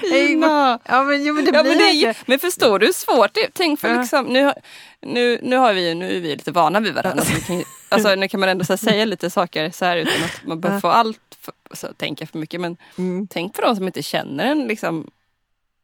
[0.00, 0.78] Tina.
[0.84, 3.34] ja men, jo, men det Ja, blir men, det är, men förstår du hur svårt
[3.34, 3.50] det är?
[3.54, 4.00] Tänk för Ja.
[4.00, 4.52] liksom, nu,
[5.00, 7.24] nu, nu, har vi, nu är vi lite vana vid varandra.
[7.24, 10.24] så vi kan, alltså, nu kan man ändå här, säga lite saker så här utan
[10.24, 10.80] att man behöver Ja.
[10.80, 12.60] få allt för, så, tänka för mycket.
[12.60, 13.26] Men Mm.
[13.26, 14.66] tänk på de som inte känner en.
[14.66, 15.10] Liksom,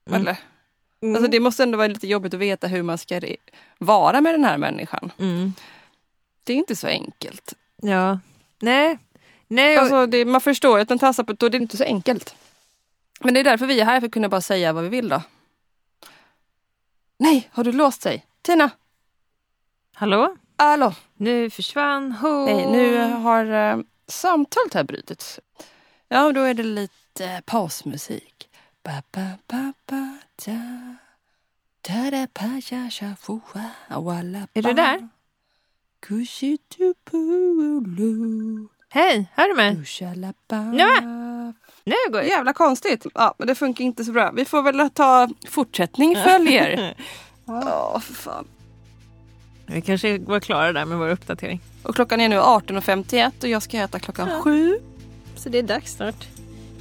[0.08, 0.20] Mm.
[0.20, 0.36] eller?
[1.02, 1.14] Mm.
[1.16, 3.20] Alltså, det måste ändå vara lite jobbigt att veta hur man ska
[3.78, 5.12] vara med den här människan.
[5.18, 5.52] Mm.
[6.44, 7.54] Det är inte så enkelt.
[7.82, 8.18] Ja.
[8.60, 8.98] Nej.
[9.50, 11.76] Nej, och, Alltså, det, man förstår ju att man tassar på och det är inte
[11.76, 12.34] så enkelt.
[13.20, 15.08] Men det är därför vi är här, för att kunna bara säga vad vi vill
[15.08, 15.22] då.
[17.18, 18.26] Nej, har du låst sig?
[18.42, 18.70] Tina?
[19.94, 20.36] hallå?
[20.56, 20.94] Hallå?
[21.16, 22.44] Nu försvann hon.
[22.44, 25.40] Nej, nu har eh, samtalet här brutits.
[26.08, 28.48] Ja, då är det lite pausmusik.
[28.82, 30.96] Ba, ba, ba, ba, da.
[31.80, 35.08] Da, da, pa, ja, sha, fu, wa, walla, Är du där?
[38.92, 39.74] Hej, hör du mig?
[40.72, 41.00] Nej,
[41.84, 42.26] Nu går det.
[42.26, 43.06] Jävla konstigt.
[43.14, 44.30] Ja, men det funkar inte så bra.
[44.30, 46.94] Vi får väl ta fortsättning följer.
[47.46, 48.44] Ja, för fan.
[49.66, 51.60] Vi kanske var klara där med vår uppdatering.
[51.82, 54.78] Och klockan är nu 18.51 och jag ska äta klockan sju.
[55.36, 56.28] Så det är dags snart.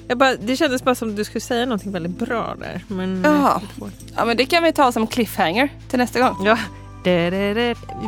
[0.08, 2.84] Jag bara, det kändes bara som att du skulle säga någonting väldigt bra där.
[2.88, 3.62] Men, Jaha.
[4.16, 6.46] Ja, men det kan vi ta som cliffhanger till nästa gång.
[6.46, 6.58] Ja.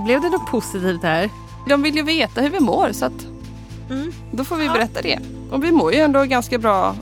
[0.06, 1.30] Blev det något positivt här?
[1.70, 3.26] De vill ju veta hur vi mår så att
[3.92, 4.12] Mm.
[4.32, 5.20] då får vi berätta det.
[5.52, 6.96] Och vi mår ju ändå ganska bra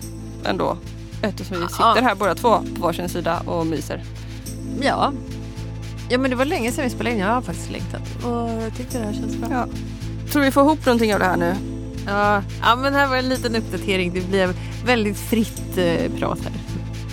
[0.46, 0.78] ändå.
[1.22, 2.02] Eftersom vi sitter Ja.
[2.02, 4.04] här båda två på varsin sida och myser.
[4.82, 5.14] Ja.
[6.10, 7.22] Ja men det var länge sedan vi spelade in.
[7.22, 8.02] Jag har faktiskt längtat.
[8.26, 9.50] Och jag tyckte det här känns bra.
[9.52, 9.66] Ja.
[10.32, 11.56] Tror vi får ihop någonting av det här nu?
[12.08, 14.14] Ja, ja men här var en liten uppdatering.
[14.14, 14.54] Det blir
[14.86, 16.54] väldigt fritt eh, prat här.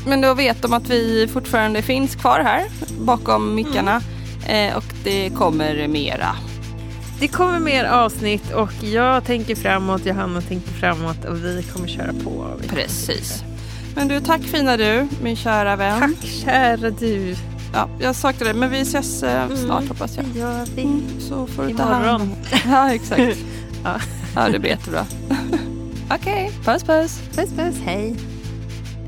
[0.07, 2.65] Men då vet de att vi fortfarande finns kvar här
[3.01, 4.01] bakom mickarna.
[4.47, 6.37] Eh, och det kommer mera.
[7.21, 12.13] Det kommer mer avsnitt och jag tänker framåt, Johanna tänker framåt och vi kommer köra
[12.25, 12.47] på.
[12.69, 13.43] Precis.
[13.95, 16.01] Men du, tack fina du, min kära vän.
[16.01, 17.37] Tack kära du.
[17.73, 20.27] Ja, jag saknar dig, men vi ses eh, snart hoppas jag.
[20.35, 20.83] Gör vi.
[20.83, 22.35] Mm, så får du ta hand om
[22.67, 23.23] Ja, exakt.
[23.85, 24.01] Ja.
[24.35, 25.07] ja, det blir jättebra.
[26.11, 27.21] Okej, puss puss.
[27.35, 28.17] Puss puss, hej.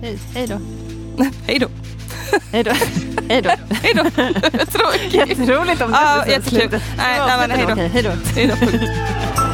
[0.03, 0.61] Hej, hej då.
[1.47, 1.69] Hej då.
[2.53, 2.73] Hej då.
[3.29, 3.51] Hej då.
[3.83, 4.05] Hej då.
[4.67, 5.15] Tråkigt.
[5.15, 6.61] Jätteroligt om det sen jättekul.
[6.61, 6.83] slutet.
[6.97, 7.51] Nej, nej, men
[7.91, 8.11] hej då.
[8.35, 9.48] Hej då.